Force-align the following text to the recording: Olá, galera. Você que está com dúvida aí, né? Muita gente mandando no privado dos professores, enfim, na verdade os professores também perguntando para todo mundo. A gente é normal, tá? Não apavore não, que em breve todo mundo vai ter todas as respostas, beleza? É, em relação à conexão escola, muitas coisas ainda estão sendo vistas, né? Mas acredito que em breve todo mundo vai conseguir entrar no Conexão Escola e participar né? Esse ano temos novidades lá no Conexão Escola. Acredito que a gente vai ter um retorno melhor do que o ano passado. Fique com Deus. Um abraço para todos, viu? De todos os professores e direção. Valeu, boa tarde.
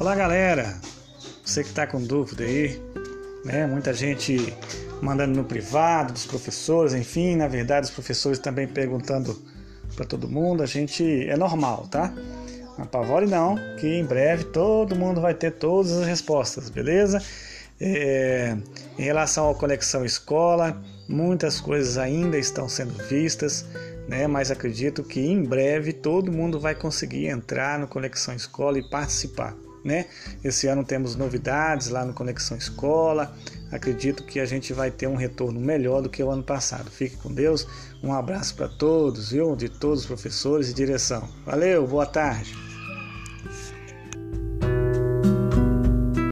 Olá, 0.00 0.14
galera. 0.14 0.80
Você 1.44 1.62
que 1.62 1.68
está 1.68 1.86
com 1.86 2.02
dúvida 2.02 2.42
aí, 2.42 2.80
né? 3.44 3.66
Muita 3.66 3.92
gente 3.92 4.56
mandando 5.02 5.36
no 5.36 5.44
privado 5.44 6.14
dos 6.14 6.24
professores, 6.24 6.94
enfim, 6.94 7.36
na 7.36 7.46
verdade 7.46 7.84
os 7.84 7.92
professores 7.92 8.38
também 8.38 8.66
perguntando 8.66 9.38
para 9.94 10.06
todo 10.06 10.26
mundo. 10.26 10.62
A 10.62 10.66
gente 10.66 11.28
é 11.28 11.36
normal, 11.36 11.86
tá? 11.90 12.14
Não 12.78 12.84
apavore 12.84 13.26
não, 13.26 13.56
que 13.78 13.86
em 13.86 14.02
breve 14.02 14.44
todo 14.44 14.96
mundo 14.96 15.20
vai 15.20 15.34
ter 15.34 15.50
todas 15.50 15.92
as 15.92 16.06
respostas, 16.06 16.70
beleza? 16.70 17.22
É, 17.78 18.56
em 18.98 19.02
relação 19.02 19.50
à 19.50 19.54
conexão 19.54 20.02
escola, 20.02 20.82
muitas 21.06 21.60
coisas 21.60 21.98
ainda 21.98 22.38
estão 22.38 22.70
sendo 22.70 22.94
vistas, 23.06 23.66
né? 24.08 24.26
Mas 24.26 24.50
acredito 24.50 25.04
que 25.04 25.20
em 25.20 25.44
breve 25.44 25.92
todo 25.92 26.32
mundo 26.32 26.58
vai 26.58 26.74
conseguir 26.74 27.26
entrar 27.26 27.78
no 27.78 27.86
Conexão 27.86 28.34
Escola 28.34 28.78
e 28.78 28.88
participar 28.88 29.54
né? 29.84 30.06
Esse 30.42 30.66
ano 30.66 30.84
temos 30.84 31.16
novidades 31.16 31.88
lá 31.88 32.04
no 32.04 32.12
Conexão 32.12 32.56
Escola. 32.56 33.34
Acredito 33.70 34.24
que 34.24 34.40
a 34.40 34.46
gente 34.46 34.72
vai 34.72 34.90
ter 34.90 35.06
um 35.06 35.16
retorno 35.16 35.60
melhor 35.60 36.02
do 36.02 36.08
que 36.08 36.22
o 36.22 36.30
ano 36.30 36.42
passado. 36.42 36.90
Fique 36.90 37.16
com 37.16 37.32
Deus. 37.32 37.66
Um 38.02 38.12
abraço 38.12 38.54
para 38.54 38.68
todos, 38.68 39.30
viu? 39.30 39.54
De 39.54 39.68
todos 39.68 40.00
os 40.00 40.06
professores 40.06 40.70
e 40.70 40.74
direção. 40.74 41.28
Valeu, 41.44 41.86
boa 41.86 42.06
tarde. 42.06 42.69